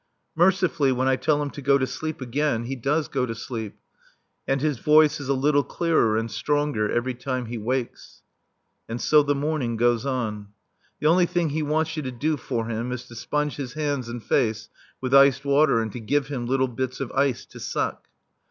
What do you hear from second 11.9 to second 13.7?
you to do for him is to sponge